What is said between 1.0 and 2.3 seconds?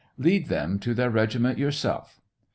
regiment yourself."